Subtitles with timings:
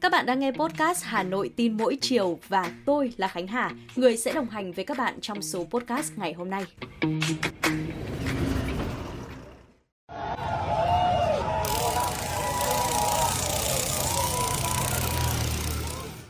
[0.00, 3.70] Các bạn đang nghe podcast Hà Nội tin mỗi chiều và tôi là Khánh Hà,
[3.96, 6.64] người sẽ đồng hành với các bạn trong số podcast ngày hôm nay.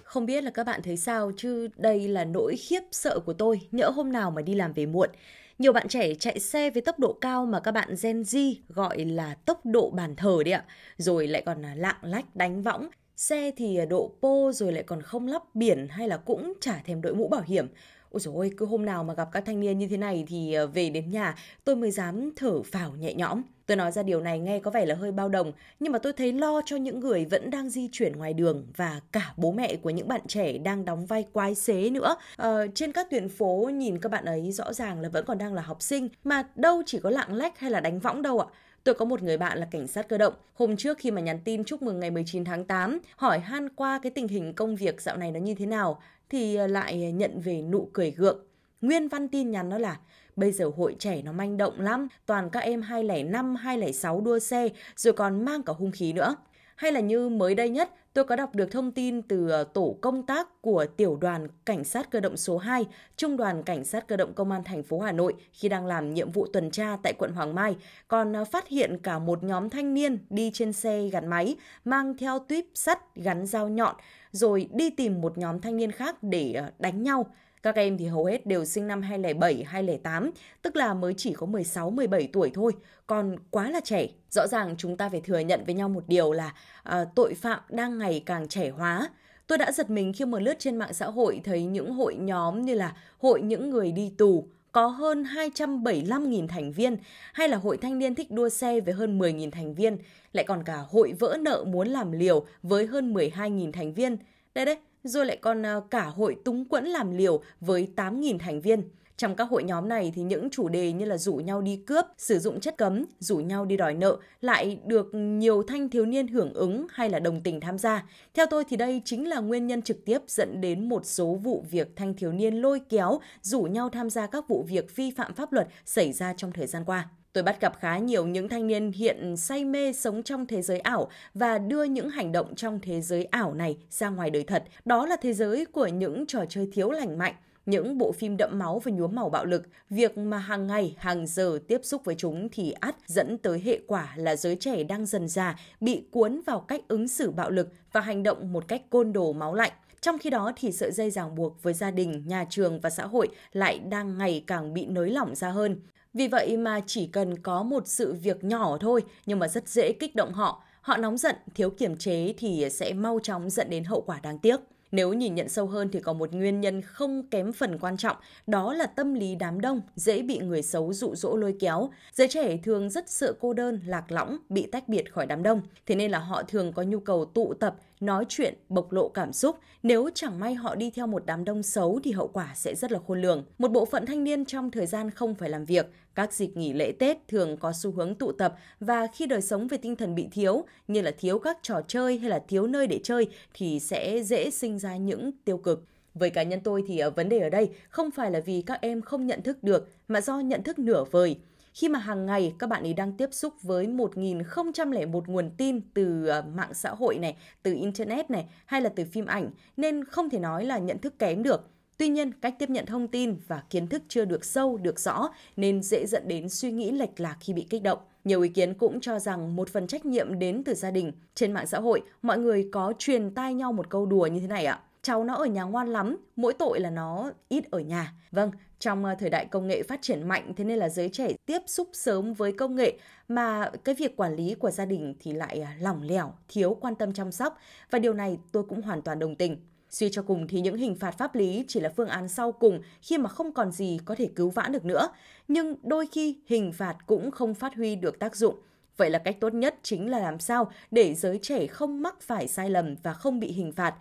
[0.04, 3.60] Không biết là các bạn thấy sao chứ đây là nỗi khiếp sợ của tôi
[3.70, 5.10] nhỡ hôm nào mà đi làm về muộn.
[5.58, 9.04] Nhiều bạn trẻ chạy xe với tốc độ cao mà các bạn Gen Z gọi
[9.04, 10.64] là tốc độ bàn thờ đấy ạ.
[10.96, 12.88] Rồi lại còn lạng lách đánh võng.
[13.16, 16.82] Xe thì à, độ pô rồi lại còn không lắp biển hay là cũng chả
[16.84, 17.68] thèm đội mũ bảo hiểm.
[18.12, 20.52] Ôi dồi ôi, cứ hôm nào mà gặp các thanh niên như thế này thì
[20.52, 21.34] ờ, về đến nhà
[21.64, 23.42] tôi mới dám thở phào nhẹ nhõm.
[23.66, 26.12] Tôi nói ra điều này nghe có vẻ là hơi bao đồng, nhưng mà tôi
[26.12, 29.76] thấy lo cho những người vẫn đang di chuyển ngoài đường và cả bố mẹ
[29.76, 32.16] của những bạn trẻ đang đóng vai quái xế nữa.
[32.36, 35.54] Ờ, trên các tuyến phố nhìn các bạn ấy rõ ràng là vẫn còn đang
[35.54, 38.46] là học sinh, mà đâu chỉ có lạng lách hay là đánh võng đâu ạ.
[38.84, 40.34] Tôi có một người bạn là cảnh sát cơ động.
[40.54, 44.00] Hôm trước khi mà nhắn tin chúc mừng ngày 19 tháng 8, hỏi han qua
[44.02, 47.40] cái tình hình công việc dạo này nó như thế nào, thì ờ, lại nhận
[47.40, 48.38] về nụ cười gượng.
[48.80, 49.96] Nguyên văn tin nhắn đó là
[50.36, 54.68] Bây giờ hội trẻ nó manh động lắm, toàn các em 205, 206 đua xe,
[54.96, 56.36] rồi còn mang cả hung khí nữa.
[56.76, 59.96] Hay là như mới đây nhất, tôi có đọc được thông tin từ ờ, tổ
[60.00, 64.08] công tác của tiểu đoàn cảnh sát cơ động số 2, trung đoàn cảnh sát
[64.08, 66.96] cơ động công an thành phố Hà Nội khi đang làm nhiệm vụ tuần tra
[67.02, 67.76] tại quận Hoàng Mai,
[68.08, 72.16] còn ờ, phát hiện cả một nhóm thanh niên đi trên xe gắn máy, mang
[72.16, 73.96] theo tuyếp sắt gắn dao nhọn,
[74.30, 77.26] rồi đi tìm một nhóm thanh niên khác để ờ, đánh nhau.
[77.62, 80.30] Các em thì hầu hết đều sinh năm 2007, 2008,
[80.62, 82.72] tức là mới chỉ có 16, 17 tuổi thôi,
[83.06, 84.06] còn quá là trẻ.
[84.30, 87.60] Rõ ràng chúng ta phải thừa nhận với nhau một điều là à, tội phạm
[87.68, 89.08] đang ngày càng trẻ hóa.
[89.46, 92.62] Tôi đã giật mình khi mà lướt trên mạng xã hội thấy những hội nhóm
[92.62, 96.96] như là hội những người đi tù, có hơn 275.000 thành viên,
[97.32, 99.98] hay là hội thanh niên thích đua xe với hơn 10.000 thành viên,
[100.32, 104.16] lại còn cả hội vỡ nợ muốn làm liều với hơn 12.000 thành viên.
[104.54, 108.60] Đây đấy, rồi lại còn à, cả hội túng quẫn làm liều với 8.000 thành
[108.60, 108.82] viên.
[109.16, 112.04] Trong các hội nhóm này thì những chủ đề như là rủ nhau đi cướp,
[112.18, 116.28] sử dụng chất cấm, rủ nhau đi đòi nợ lại được nhiều thanh thiếu niên
[116.28, 118.04] hưởng ứng hay là đồng tình tham gia.
[118.34, 121.64] Theo tôi thì đây chính là nguyên nhân trực tiếp dẫn đến một số vụ
[121.70, 125.34] việc thanh thiếu niên lôi kéo, rủ nhau tham gia các vụ việc vi phạm
[125.34, 127.08] pháp luật xảy ra trong thời gian qua.
[127.32, 130.78] Tôi bắt gặp khá nhiều những thanh niên hiện say mê sống trong thế giới
[130.78, 134.64] ảo và đưa những hành động trong thế giới ảo này ra ngoài đời thật.
[134.84, 137.34] Đó là thế giới của những trò chơi thiếu lành mạnh,
[137.66, 141.26] những bộ phim đậm máu và nhuốm màu bạo lực, việc mà hàng ngày, hàng
[141.26, 145.06] giờ tiếp xúc với chúng thì ắt dẫn tới hệ quả là giới trẻ đang
[145.06, 148.82] dần già bị cuốn vào cách ứng xử bạo lực và hành động một cách
[148.90, 149.72] côn đồ máu lạnh.
[150.02, 153.06] Trong khi đó thì sợi dây ràng buộc với gia đình, nhà trường và xã
[153.06, 155.80] hội lại đang ngày càng bị nới lỏng ra hơn.
[156.14, 159.92] Vì vậy mà chỉ cần có một sự việc nhỏ thôi nhưng mà rất dễ
[159.92, 160.62] kích động họ.
[160.80, 164.38] Họ nóng giận, thiếu kiểm chế thì sẽ mau chóng dẫn đến hậu quả đáng
[164.38, 164.60] tiếc.
[164.92, 168.16] Nếu nhìn nhận sâu hơn thì có một nguyên nhân không kém phần quan trọng,
[168.46, 171.90] đó là tâm lý đám đông, dễ bị người xấu dụ dỗ lôi kéo.
[172.12, 175.62] Giới trẻ thường rất sợ cô đơn, lạc lõng, bị tách biệt khỏi đám đông.
[175.86, 179.32] Thế nên là họ thường có nhu cầu tụ tập, nói chuyện, bộc lộ cảm
[179.32, 179.56] xúc.
[179.82, 182.92] Nếu chẳng may họ đi theo một đám đông xấu thì hậu quả sẽ rất
[182.92, 183.44] là khôn lường.
[183.58, 186.72] Một bộ phận thanh niên trong thời gian không phải làm việc, các dịp nghỉ
[186.72, 190.14] lễ Tết thường có xu hướng tụ tập và khi đời sống về tinh thần
[190.14, 193.80] bị thiếu, như là thiếu các trò chơi hay là thiếu nơi để chơi thì
[193.80, 195.84] sẽ dễ sinh ra những tiêu cực.
[196.14, 198.80] Với cá nhân tôi thì ở vấn đề ở đây không phải là vì các
[198.80, 201.36] em không nhận thức được mà do nhận thức nửa vời
[201.74, 206.26] khi mà hàng ngày các bạn ấy đang tiếp xúc với 1001 nguồn tin từ
[206.26, 210.30] ờ, mạng xã hội này, từ internet này hay là từ phim ảnh nên không
[210.30, 211.68] thể nói là nhận thức kém được.
[211.96, 215.28] Tuy nhiên, cách tiếp nhận thông tin và kiến thức chưa được sâu, được rõ
[215.56, 217.98] nên dễ dẫn đến suy nghĩ lệch lạc khi bị kích động.
[218.24, 221.12] Nhiều ý kiến cũng cho rằng một phần trách nhiệm đến từ gia đình.
[221.34, 224.46] Trên mạng xã hội, mọi người có truyền tai nhau một câu đùa như thế
[224.46, 228.12] này ạ cháu nó ở nhà ngoan lắm, mỗi tội là nó ít ở nhà.
[228.30, 231.28] Vâng, trong ờ, thời đại công nghệ phát triển mạnh thế nên là giới trẻ
[231.46, 232.98] tiếp xúc sớm với công nghệ
[233.28, 236.94] mà cái việc quản lý của gia đình thì lại à, lỏng lẻo, thiếu quan
[236.94, 237.58] tâm chăm sóc
[237.90, 239.56] và điều này tôi cũng hoàn toàn đồng tình.
[239.90, 242.80] Suy cho cùng thì những hình phạt pháp lý chỉ là phương án sau cùng
[243.02, 245.08] khi mà không còn gì có thể cứu vãn được nữa.
[245.48, 248.54] Nhưng đôi khi hình phạt cũng không phát huy được tác dụng.
[248.96, 252.48] Vậy là cách tốt nhất chính là làm sao để giới trẻ không mắc phải
[252.48, 253.94] sai lầm và không bị hình phạt.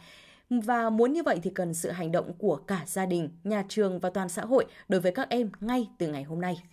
[0.51, 4.00] Và muốn như vậy thì cần sự hành động của cả gia đình, nhà trường
[4.00, 6.63] và toàn xã hội đối với các em ngay từ ngày hôm nay.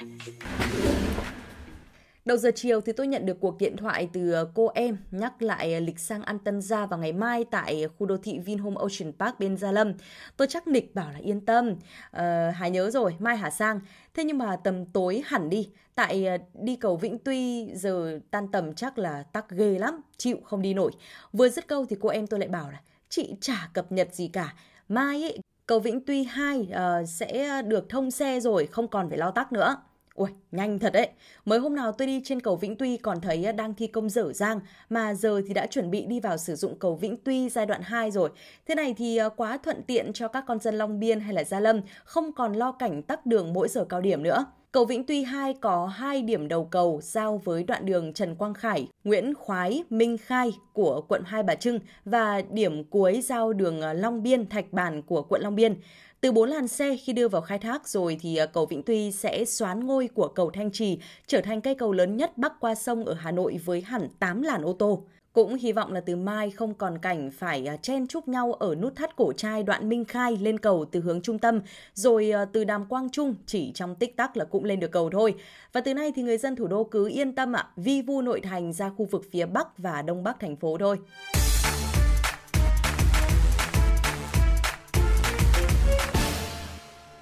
[2.25, 5.80] Đầu giờ chiều thì tôi nhận được cuộc điện thoại từ cô em nhắc lại
[5.80, 9.38] lịch sang ăn tân gia vào ngày mai tại khu đô thị Vinhome Ocean Park
[9.38, 9.92] bên Gia Lâm.
[10.36, 11.75] Tôi chắc nịch bảo là yên tâm.
[12.10, 13.80] Ờ, Hà nhớ rồi, mai hả sang.
[14.14, 18.48] Thế nhưng mà tầm tối hẳn đi, tại ờ, đi cầu Vĩnh Tuy giờ tan
[18.48, 20.92] tầm chắc là tắc ghê lắm, chịu không đi nổi.
[21.32, 24.28] Vừa dứt câu thì cô em tôi lại bảo là chị chả cập nhật gì
[24.28, 24.55] cả.
[24.88, 29.08] Mai ấy, cầu Vĩnh Tuy 2 uh, ờ, sẽ được thông xe rồi, không còn
[29.08, 29.76] phải lo tắc nữa.
[30.14, 31.08] Ui, nhanh thật đấy.
[31.44, 34.10] Mới hôm nào tôi đi trên cầu Vĩnh Tuy còn thấy ờ, đang thi công
[34.10, 34.60] dở dang,
[34.90, 37.81] mà giờ thì đã chuẩn bị đi vào sử dụng cầu Vĩnh Tuy giai đoạn
[37.82, 38.31] 2 rồi.
[38.66, 41.44] Thế này thì ờ, quá thuận tiện cho các con dân Long Biên hay là
[41.44, 44.46] Gia Lâm, không còn lo cảnh tắc đường mỗi giờ cao điểm nữa.
[44.73, 48.55] Cầu Vĩnh Tuy 2 có hai điểm đầu cầu giao với đoạn đường Trần Quang
[48.55, 53.81] Khải, Nguyễn Khoái, Minh Khai của quận Hai Bà Trưng và điểm cuối giao đường
[53.81, 55.75] ờ, Long Biên, Thạch Bản của quận Long Biên.
[56.20, 59.12] Từ 4 làn xe khi đưa vào khai thác rồi thì ờ, cầu Vĩnh Tuy
[59.12, 62.75] sẽ xoán ngôi của cầu Thanh Trì, trở thành cây cầu lớn nhất bắc qua
[62.75, 65.05] sông ở Hà Nội với hẳn 8 làn ô tô.
[65.32, 68.75] Cũng hy vọng là từ mai không còn cảnh phải à, chen chúc nhau ở
[68.75, 71.60] nút thắt cổ trai đoạn Minh Khai lên cầu từ hướng trung tâm,
[71.94, 75.10] rồi à, từ đàm Quang Trung chỉ trong tích tắc là cũng lên được cầu
[75.10, 75.34] thôi.
[75.72, 78.40] Và từ nay thì người dân thủ đô cứ yên tâm ạ, vi vu nội
[78.40, 80.98] thành ra khu vực phía Bắc và Đông Bắc thành phố thôi.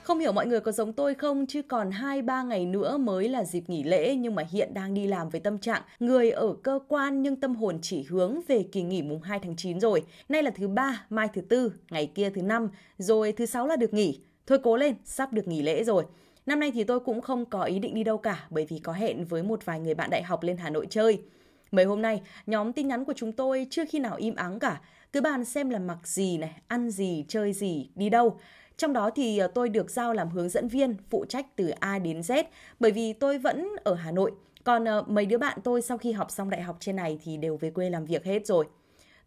[0.07, 3.45] Không hiểu mọi người có giống tôi không chứ còn 2-3 ngày nữa mới là
[3.45, 6.79] dịp nghỉ lễ nhưng mà hiện đang đi làm với tâm trạng người ở cơ
[6.89, 10.03] quan nhưng tâm hồn chỉ hướng về kỳ nghỉ mùng 2 tháng 9 rồi.
[10.29, 13.77] Nay là thứ ba, mai thứ tư, ngày kia thứ năm, rồi thứ sáu là
[13.77, 14.21] được nghỉ.
[14.47, 16.05] Thôi cố lên, sắp được nghỉ lễ rồi.
[16.47, 18.93] Năm nay thì tôi cũng không có ý định đi đâu cả bởi vì có
[18.93, 21.23] hẹn với một vài người bạn đại học lên Hà Nội chơi.
[21.71, 24.81] Mấy hôm nay, nhóm tin nhắn của chúng tôi chưa khi nào im ắng cả.
[25.13, 28.39] Cứ bàn xem là mặc gì này, ăn gì, chơi gì, đi đâu.
[28.77, 31.99] Trong đó thì ờ, tôi được giao làm hướng dẫn viên, phụ trách từ A
[31.99, 32.45] đến Z,
[32.81, 34.33] bởi vì tôi vẫn ở Hà Nội.
[34.65, 37.37] Còn ờ, mấy đứa bạn tôi sau khi học xong đại học trên này thì
[37.37, 38.67] đều về quê làm việc hết rồi.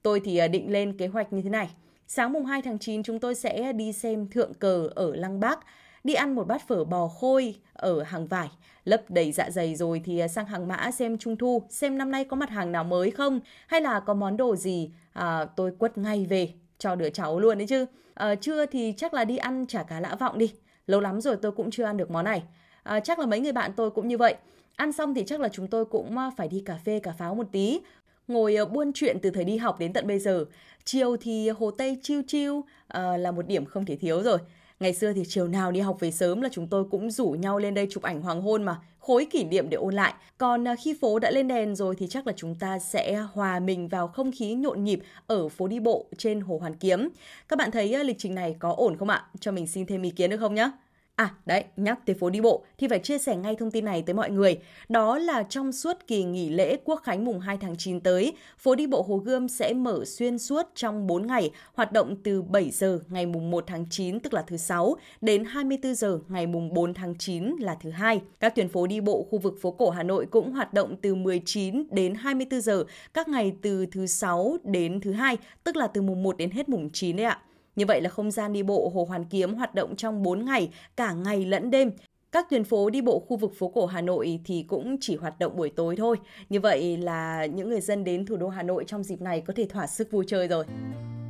[0.01, 1.69] Tôi thì ờ, định lên kế hoạch như thế này.
[2.07, 5.60] Sáng mùng 2 tháng 9 chúng tôi sẽ đi xem thượng cờ ở Lăng Bác,
[6.04, 8.50] đi ăn một bát phở bò khôi ở hàng vải,
[8.84, 12.25] lấp đầy dạ dày rồi thì sang hàng mã xem trung thu, xem năm nay
[12.25, 15.98] có mặt hàng nào mới không, hay là có món đồ gì à, tôi quất
[15.98, 17.85] ngay về cho đứa cháu luôn đấy chứ.
[18.13, 20.53] À, trưa thì chắc là đi ăn chả cá lã vọng đi.
[20.87, 22.43] Lâu lắm rồi tôi cũng chưa ăn được món này.
[22.83, 24.35] À, chắc là mấy người bạn tôi cũng như vậy.
[24.75, 27.35] Ăn xong thì chắc là chúng tôi cũng ờ, phải đi cà phê cà pháo
[27.35, 27.79] một tí.
[28.27, 30.45] Ngồi buôn chuyện từ thời đi học đến tận bây giờ.
[30.83, 34.37] Chiều thì Hồ Tây chiêu chiêu à, là một điểm không thể thiếu rồi.
[34.79, 37.59] Ngày xưa thì chiều nào đi học về sớm là chúng tôi cũng rủ nhau
[37.59, 40.13] lên đây chụp ảnh hoàng hôn mà, khối kỷ niệm để ôn lại.
[40.37, 43.59] Còn à, khi phố đã lên đèn rồi thì chắc là chúng ta sẽ hòa
[43.59, 47.09] mình vào không khí nhộn nhịp ở phố đi bộ trên Hồ Hoàn Kiếm.
[47.47, 49.25] Các bạn thấy à, lịch trình này có ổn không ạ?
[49.39, 50.71] Cho mình xin thêm ý kiến được không nhé?
[51.19, 54.01] À đấy, nhắc tới phố đi bộ thì phải chia sẻ ngay thông tin này
[54.01, 54.57] tới mọi người.
[54.89, 58.75] Đó là trong suốt kỳ nghỉ lễ Quốc khánh mùng 2 tháng 9 tới, phố
[58.75, 62.71] đi bộ Hồ Gươm sẽ mở xuyên suốt trong 4 ngày, hoạt động từ 7
[62.71, 66.74] giờ ngày mùng 1 tháng 9 tức là thứ 6 đến 24 giờ ngày mùng
[66.74, 68.22] 4 tháng 9 là thứ hai.
[68.39, 71.15] Các tuyến phố đi bộ khu vực phố cổ Hà Nội cũng hoạt động từ
[71.15, 72.83] 19 đến 24 giờ
[73.13, 76.69] các ngày từ thứ 6 đến thứ hai, tức là từ mùng 1 đến hết
[76.69, 77.39] mùng 9 đấy ạ.
[77.79, 80.69] Như vậy là không gian đi bộ Hồ Hoàn Kiếm hoạt động trong 4 ngày,
[80.95, 81.91] cả ngày lẫn đêm.
[82.31, 85.39] Các tuyến phố đi bộ khu vực phố cổ Hà Nội thì cũng chỉ hoạt
[85.39, 86.17] động buổi tối thôi.
[86.49, 89.53] Như vậy là những người dân đến thủ đô Hà Nội trong dịp này có
[89.55, 90.65] thể thỏa sức vui chơi rồi.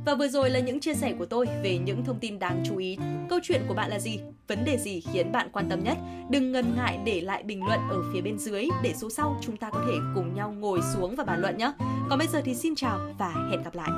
[0.06, 2.76] Và vừa rồi là những chia sẻ của tôi về những thông tin đáng chú
[2.76, 2.98] ý.
[3.28, 4.20] Câu chuyện của bạn là gì?
[4.48, 5.98] Vấn đề gì khiến bạn quan tâm nhất?
[6.30, 9.56] Đừng ngần ngại để lại bình luận ở phía bên dưới để số sau chúng
[9.56, 11.72] ta có thể cùng nhau ngồi xuống và bàn luận nhé.
[12.10, 13.90] Còn bây giờ thì xin chào và hẹn gặp lại.